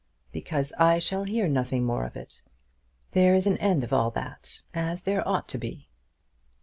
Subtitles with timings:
[0.31, 2.41] "Because I shall hear nothing more of it.
[3.11, 5.89] There is an end of all that, as there ought to be."